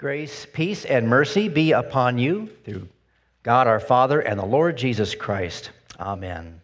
[0.00, 2.88] Grace, peace, and mercy be upon you through
[3.42, 5.72] God our Father and the Lord Jesus Christ.
[5.98, 6.62] Amen.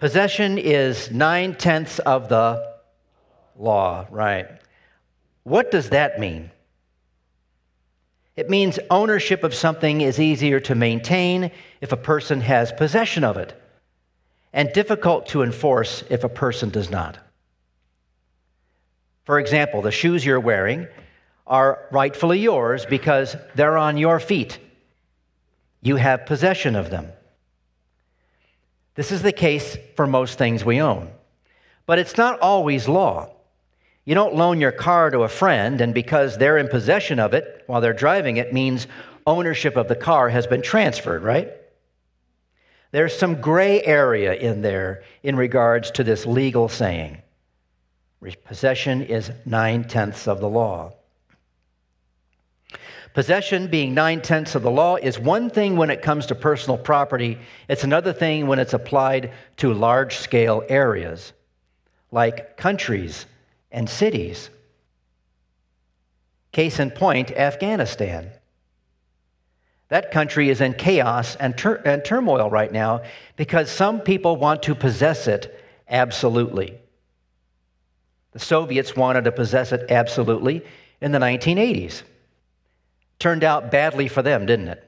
[0.00, 2.74] Possession is nine tenths of the
[3.56, 4.48] law, right?
[5.44, 6.50] What does that mean?
[8.34, 13.36] It means ownership of something is easier to maintain if a person has possession of
[13.36, 13.54] it,
[14.52, 17.16] and difficult to enforce if a person does not.
[19.22, 20.88] For example, the shoes you're wearing
[21.46, 24.58] are rightfully yours because they're on your feet.
[25.82, 27.08] You have possession of them.
[28.94, 31.10] This is the case for most things we own.
[31.86, 33.30] But it's not always law.
[34.04, 37.62] You don't loan your car to a friend, and because they're in possession of it
[37.66, 38.86] while they're driving it means
[39.26, 41.52] ownership of the car has been transferred, right?
[42.90, 47.22] There's some gray area in there in regards to this legal saying.
[48.44, 50.92] Possession is nine tenths of the law.
[53.14, 56.78] Possession, being nine tenths of the law, is one thing when it comes to personal
[56.78, 57.38] property,
[57.68, 61.32] it's another thing when it's applied to large scale areas
[62.12, 63.26] like countries
[63.72, 64.50] and cities.
[66.52, 68.30] Case in point Afghanistan.
[69.88, 73.02] That country is in chaos and, tur- and turmoil right now
[73.36, 75.58] because some people want to possess it
[75.88, 76.78] absolutely.
[78.32, 80.64] The Soviets wanted to possess it absolutely
[81.00, 82.02] in the 1980s.
[83.22, 84.82] Turned out badly for them, didn't it?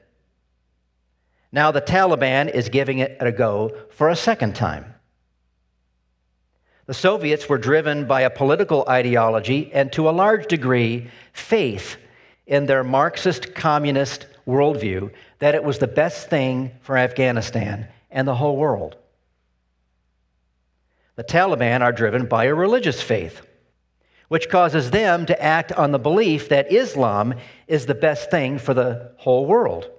[1.53, 4.93] Now the Taliban is giving it a go for a second time.
[6.85, 11.95] The Soviets were driven by a political ideology and, to a large degree, faith
[12.45, 18.35] in their Marxist communist worldview that it was the best thing for Afghanistan and the
[18.35, 18.97] whole world.
[21.15, 23.47] The Taliban are driven by a religious faith
[24.27, 27.35] which causes them to act on the belief that Islam
[27.67, 29.89] is the best thing for the whole world.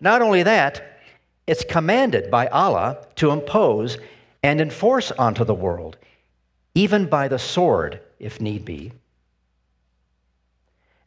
[0.00, 1.00] Not only that,
[1.46, 3.98] it's commanded by Allah to impose
[4.42, 5.96] and enforce onto the world,
[6.74, 8.92] even by the sword, if need be.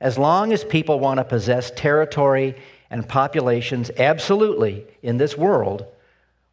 [0.02, 2.56] As long as people want to possess territory
[2.90, 5.86] and populations absolutely in this world,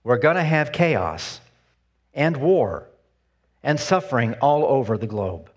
[0.02, 1.40] we're going to have chaos
[2.12, 2.88] and war
[3.62, 5.50] and suffering all over the globe.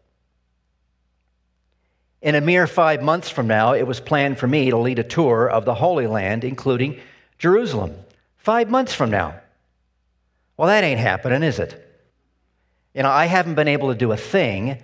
[2.22, 5.03] In a mere five months from now, it was planned for me to lead a
[5.03, 7.00] tour of the Holy Land, including
[7.38, 7.96] Jerusalem.
[8.38, 9.40] Five months from now.
[10.58, 11.85] Well, that ain't happening, is it?
[12.94, 14.81] You know, I haven't been able to do a thing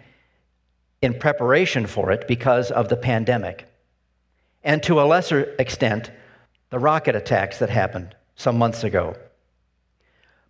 [1.01, 3.67] in preparation for it because of the pandemic.
[4.63, 6.11] And to a lesser extent,
[6.69, 9.15] the rocket attacks that happened some months ago.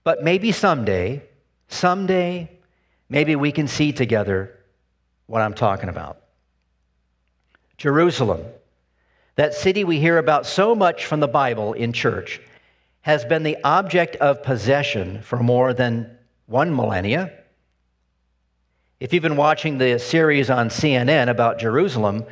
[0.03, 1.24] But maybe someday,
[1.68, 2.51] someday,
[3.09, 4.56] maybe we can see together
[5.25, 6.22] what I'm talking about.
[7.78, 8.46] Jerusalem,
[9.36, 12.41] that city we hear about so much from the Bible in church,
[13.02, 17.31] has been the object of possession for more than one millennia.
[19.00, 22.25] If you've been watching the series on CNN about Jerusalem,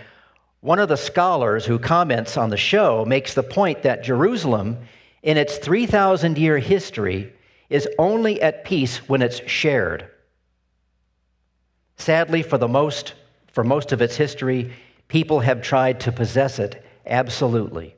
[0.61, 4.77] one of the scholars who comments on the show makes the point that Jerusalem,
[5.21, 7.33] in its 3,000 year history,
[7.69, 10.07] is only at peace when it's shared.
[11.97, 13.13] Sadly, for, the most,
[13.51, 14.71] for most of its history,
[15.13, 17.93] People have tried to possess it absolutely.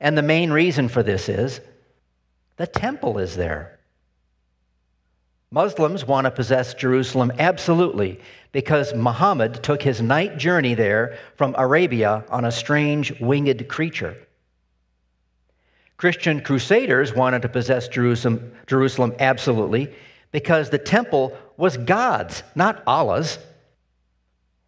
[0.00, 1.60] And the main reason for this is
[2.56, 3.78] the temple is there.
[5.50, 8.20] Muslims want to possess Jerusalem absolutely
[8.52, 14.16] because Muhammad took his night journey there from Arabia on a strange winged creature.
[15.98, 19.92] Christian crusaders wanted to possess Jerusalem, Jerusalem absolutely
[20.32, 23.36] because the temple was God's, not Allah's.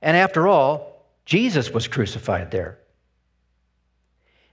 [0.02, 2.78] And after all, Jesus was crucified there.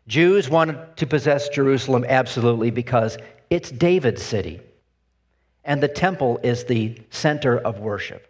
[0.08, 3.18] Jews wanted to possess Jerusalem absolutely because
[3.50, 4.62] it's David's city,
[5.64, 8.28] and the temple is the center of worship.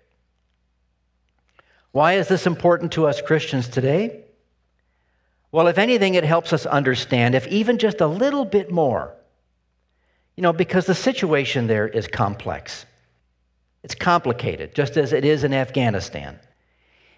[1.92, 4.24] Why is this important to us Christians today?
[5.52, 9.14] Well, if anything, it helps us understand, if even just a little bit more,
[10.36, 12.86] you know, because the situation there is complex.
[13.84, 16.40] It's complicated, just as it is in Afghanistan.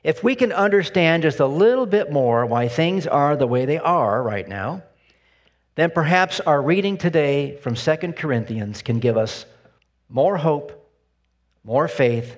[0.04, 3.78] If we can understand just a little bit more why things are the way they
[3.78, 4.84] are right now,
[5.76, 9.46] then perhaps our reading today from 2 Corinthians can give us
[10.10, 10.90] more hope,
[11.64, 12.38] more faith,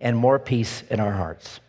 [0.00, 1.60] and more peace in our hearts.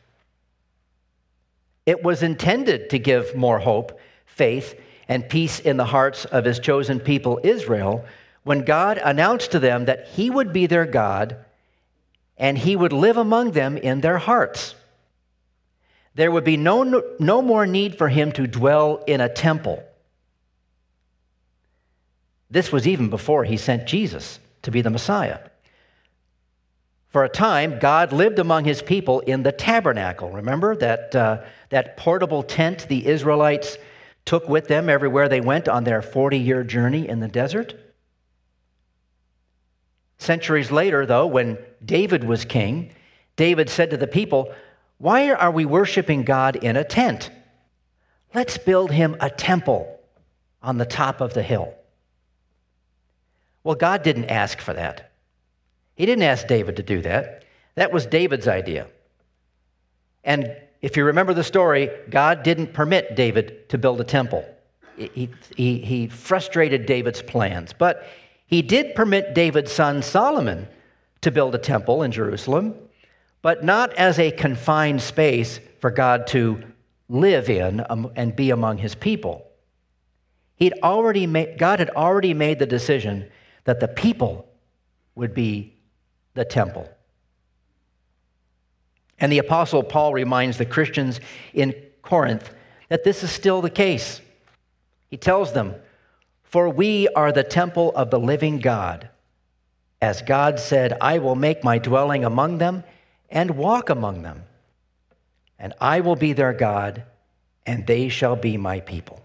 [1.86, 6.60] It was intended to give more hope, faith, and peace in the hearts of his
[6.60, 8.06] chosen people, Israel,
[8.44, 11.38] when God announced to them that he would be their God
[12.38, 14.76] and he would live among them in their hearts.
[16.16, 19.84] There would be no, no more need for him to dwell in a temple.
[22.50, 25.40] This was even before he sent Jesus to be the Messiah.
[27.10, 30.32] For a time, God lived among his people in the tabernacle.
[30.32, 33.78] Remember that, uh, that portable tent the Israelites
[34.24, 37.74] took with them everywhere they went on their 40 year journey in the desert?
[40.18, 42.94] Centuries later, though, when David was king,
[43.36, 44.54] David said to the people,
[45.02, 47.32] Why are we worshiping God in a tent?
[48.36, 50.00] Let's build him a temple
[50.62, 51.74] on the top of the hill.
[53.64, 55.12] Well, God didn't ask for that.
[55.96, 57.46] He didn't ask David to do that.
[57.74, 58.86] That was David's idea.
[60.24, 64.46] And if you remember the story, God didn't permit David to build a temple.
[64.98, 67.74] He, he, he frustrated David's plans.
[67.74, 68.08] But
[68.46, 70.68] he did permit David's son Solomon
[71.22, 72.76] to build a temple in Jerusalem,
[73.42, 76.64] but not as a confined space for God to
[77.10, 77.80] live in
[78.16, 79.46] and be among his people.
[80.56, 83.30] He'd already made, God had already made the decision
[83.64, 84.48] that the people
[85.16, 85.76] would be
[86.34, 86.90] the temple.
[89.20, 91.20] And the Apostle Paul reminds the Christians
[91.54, 92.54] in Corinth
[92.90, 94.22] that this is still the case.
[95.10, 95.76] He tells them,
[96.44, 99.10] For we are the temple of the living God.
[100.02, 102.84] As God said, I will make my dwelling among them
[103.32, 104.44] and walk among them.
[105.58, 107.04] And I will be their God,
[107.66, 109.24] and they shall be my people.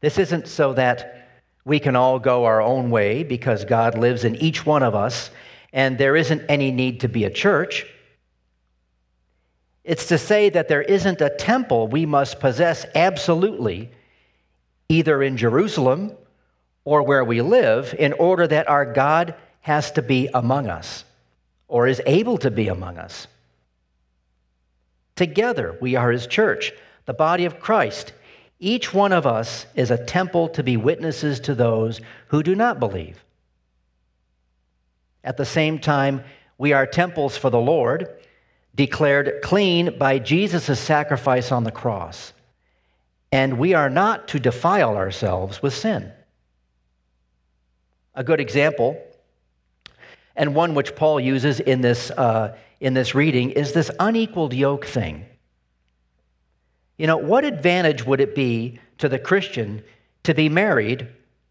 [0.00, 1.28] This isn't so that
[1.64, 5.30] we can all go our own way because God lives in each one of us,
[5.72, 7.86] and there isn't any need to be a church.
[9.84, 13.90] It's to say that there isn't a temple we must possess absolutely,
[14.88, 16.12] either in Jerusalem
[16.84, 21.04] or where we live, in order that our God has to be among us
[21.72, 23.26] or is able to be among us.
[25.16, 26.70] Together, we are His church,
[27.06, 28.12] the body of Christ.
[28.60, 32.78] Each one of us is a temple to be witnesses to those who do not
[32.78, 33.24] believe.
[35.24, 36.24] At the same time,
[36.58, 38.06] we are temples for the Lord,
[38.74, 42.34] declared clean by Jesus' sacrifice on the cross.
[43.32, 46.12] And we are not to defile ourselves with sin.
[48.14, 49.02] A good example,
[50.36, 54.86] and one which Paul uses in this, uh, in this reading, is this unequaled yoke
[54.86, 55.26] thing.
[56.96, 59.82] You know, what advantage would it be to the Christian
[60.22, 61.08] to be married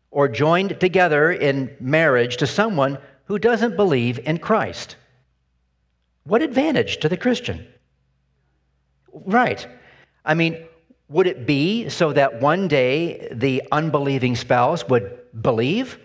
[0.09, 4.95] or joined together in marriage to someone who doesn't believe in Christ?
[6.23, 7.67] What advantage to the Christian?
[9.11, 9.67] Right.
[10.23, 10.65] I mean,
[11.09, 15.99] would it be so that one day the unbelieving spouse would believe?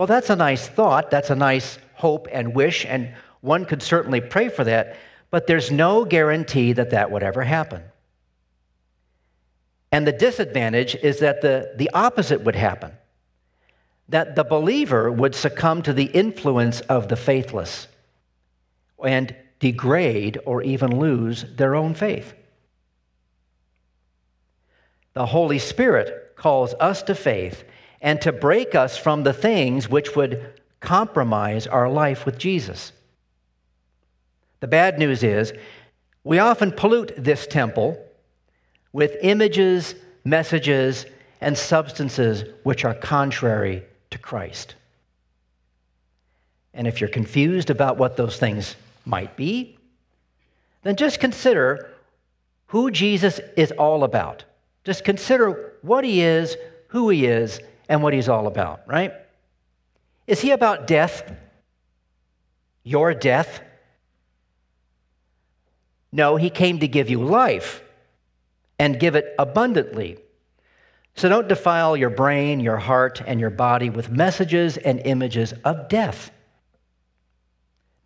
[0.00, 1.10] Well, that's a nice thought.
[1.10, 3.12] That's a nice hope and wish, and
[3.42, 4.96] one could certainly pray for that
[5.30, 7.82] but there's no guarantee that that would ever happen.
[9.92, 12.92] And the disadvantage is that the, the opposite would happen
[14.08, 17.86] that the believer would succumb to the influence of the faithless
[19.04, 22.32] and degrade or even lose their own faith.
[25.12, 27.64] The Holy Spirit calls us to faith
[28.00, 32.92] and to break us from the things which would compromise our life with Jesus.
[34.60, 35.52] The bad news is
[36.24, 38.02] we often pollute this temple
[38.92, 41.06] with images, messages,
[41.40, 44.74] and substances which are contrary to Christ.
[46.74, 49.78] And if you're confused about what those things might be,
[50.82, 51.90] then just consider
[52.66, 54.44] who Jesus is all about.
[54.84, 56.56] Just consider what he is,
[56.88, 59.12] who he is, and what he's all about, right?
[60.28, 61.30] Is he about death?
[62.84, 63.60] Your death?
[66.12, 67.82] No, he came to give you life
[68.78, 70.18] and give it abundantly.
[71.16, 75.88] So don't defile your brain, your heart, and your body with messages and images of
[75.88, 76.30] death.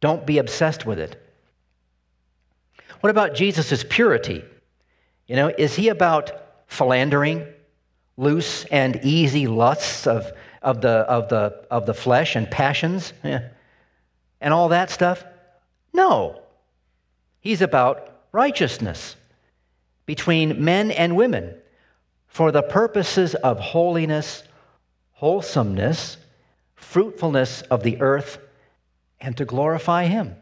[0.01, 1.21] Don't be obsessed with it.
[3.01, 4.43] What about Jesus' purity?
[5.27, 6.33] You know, is he about
[6.69, 7.47] philandering,
[8.17, 10.31] loose and easy lusts of,
[10.63, 13.49] of, the, of, the, of the flesh and passions yeah.
[14.41, 15.25] and all that stuff?
[15.93, 16.41] No.
[17.41, 19.17] He's about righteousness
[20.07, 21.55] between men and women
[22.27, 24.43] for the purposes of holiness,
[25.13, 26.17] wholesomeness,
[26.75, 28.39] fruitfulness of the earth,
[29.21, 30.37] and to glorify Him.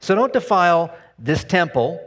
[0.00, 2.00] So don't defile this temple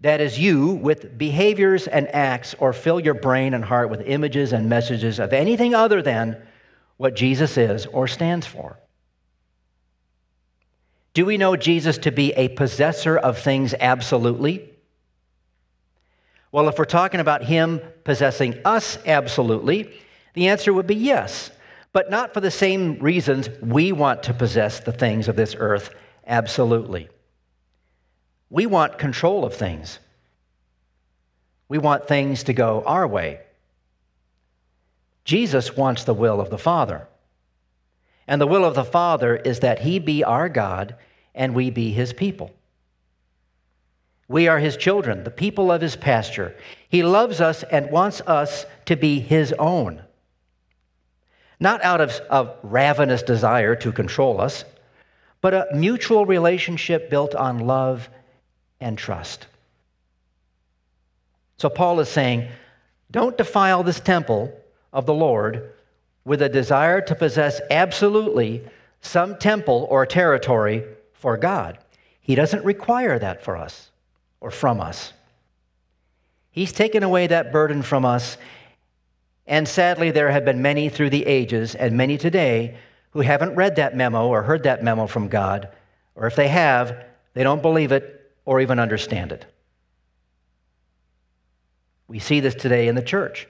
[0.00, 4.52] that is you with behaviors and acts, or fill your brain and heart with images
[4.52, 6.42] and messages of anything other than
[6.96, 8.78] what Jesus is or stands for.
[11.14, 14.68] Do we know Jesus to be a possessor of things absolutely?
[16.50, 19.92] Well, if we're talking about him possessing us absolutely,
[20.34, 21.50] the answer would be yes,
[21.92, 25.90] but not for the same reasons we want to possess the things of this earth
[26.26, 27.08] absolutely.
[28.54, 29.98] We want control of things.
[31.68, 33.40] We want things to go our way.
[35.24, 37.08] Jesus wants the will of the Father.
[38.28, 40.94] And the will of the Father is that He be our God
[41.34, 42.52] and we be His people.
[44.28, 46.54] We are his children, the people of his pasture.
[46.88, 50.00] He loves us and wants us to be his own.
[51.58, 54.64] Not out of, of ravenous desire to control us,
[55.40, 58.08] but a mutual relationship built on love
[58.84, 59.46] and trust.
[61.56, 62.48] So Paul is saying,
[63.10, 64.52] don't defile this temple
[64.92, 65.72] of the Lord
[66.24, 68.62] with a desire to possess absolutely
[69.00, 71.78] some temple or territory for God.
[72.20, 73.90] He doesn't require that for us
[74.40, 75.14] or from us.
[76.50, 78.36] He's taken away that burden from us.
[79.46, 82.76] And sadly, there have been many through the ages and many today
[83.12, 85.68] who haven't read that memo or heard that memo from God,
[86.14, 89.46] or if they have, they don't believe it or even understand it.
[92.08, 93.48] We see this today in the church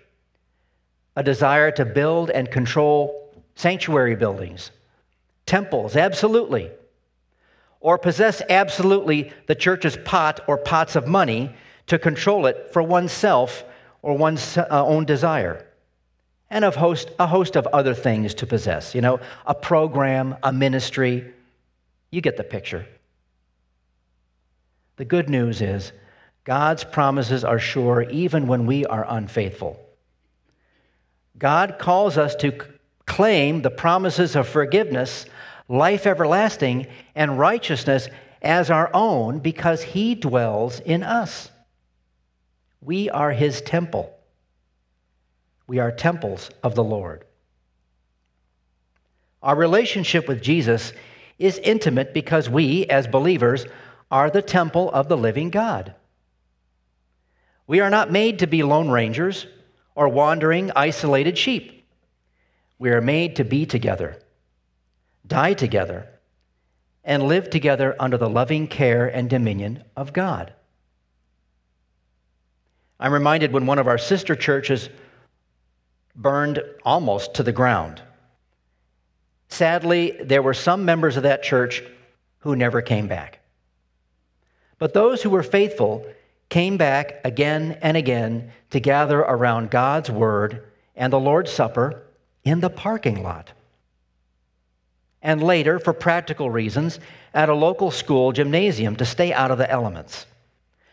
[1.17, 4.73] a desire to build and control sanctuary buildings,
[5.47, 6.71] temples, absolutely
[7.85, 11.55] or possess absolutely the church's pot or pots of money
[11.87, 13.63] to control it for oneself
[14.01, 15.67] or one's uh, own desire.
[16.49, 20.51] And of host, a host of other things to possess, you know, a program, a
[20.51, 21.31] ministry.
[22.11, 22.87] You get the picture.
[24.97, 25.93] The good news is
[26.45, 29.81] God's promises are sure even when we are unfaithful.
[31.39, 32.53] God calls us to
[33.07, 35.27] claim the promises of forgiveness
[35.69, 38.09] life everlasting, and righteousness
[38.43, 41.51] as our own because he dwells in us.
[42.81, 44.15] We are his temple.
[45.67, 47.25] We are temples of the Lord.
[49.43, 50.93] Our relationship with Jesus
[51.39, 53.67] is intimate because we, as believers,
[54.15, 55.95] are the temple of the living God.
[57.67, 59.47] We are not made to be lone rangers
[59.95, 61.85] or wandering, isolated sheep.
[62.79, 64.19] We are made to be together
[65.27, 66.09] die together,
[67.03, 70.53] and live together under the loving care and dominion of God.
[73.01, 74.89] I'm reminded when one of our sister churches
[76.15, 78.01] burned almost to the ground.
[79.49, 81.83] Sadly, there were some members of that church
[82.41, 83.41] who never came back.
[84.85, 86.05] But those who were faithful
[86.51, 90.63] came back again and again to gather around God's Word
[90.95, 92.03] and the Lord's Supper
[92.45, 93.53] in the parking lot
[95.23, 97.01] and later, for practical reasons,
[97.33, 100.27] at a local school gymnasium to stay out of the elements.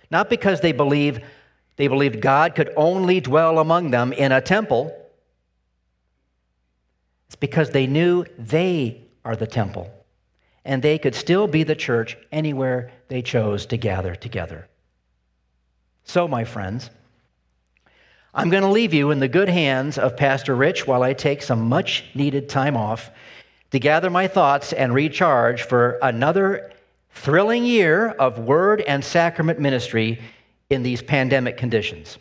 [0.10, 1.20] Not because they believe
[1.76, 4.98] they believed God could only dwell among them in a temple.
[7.28, 9.92] It's because they knew they are the temple
[10.66, 14.68] and they could still be the church anywhere they chose to gather together.
[16.04, 16.90] So, my friends,
[18.34, 21.42] I'm going to leave you in the good hands of Pastor Rich while I take
[21.42, 23.12] some much needed time off
[23.72, 26.72] to gather my thoughts and recharge for another
[27.14, 30.22] thrilling year of word and sacrament ministry
[30.70, 32.18] in these pandemic conditions.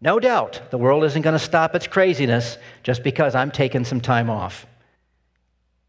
[0.00, 4.00] No doubt the world isn't going to stop its craziness just because I'm taking some
[4.00, 4.66] time off.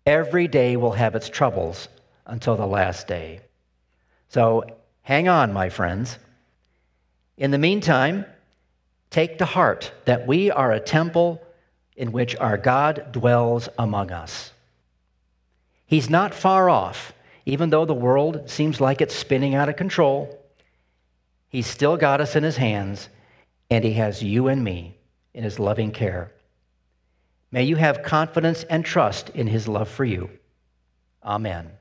[0.09, 1.87] Every day will have its troubles
[2.25, 3.41] until the last day.
[4.29, 4.63] So
[5.03, 6.17] hang on, my friends.
[7.37, 8.25] In the meantime,
[9.11, 11.43] take to heart that we are a temple
[11.95, 14.51] in which our God dwells among us.
[15.85, 17.13] He's not far off,
[17.45, 20.43] even though the world seems like it's spinning out of control.
[21.49, 23.09] He's still got us in his hands,
[23.69, 24.97] and he has you and me
[25.35, 26.31] in his loving care.
[27.51, 30.29] May you have confidence and trust in his love for you.
[31.23, 31.71] Amen.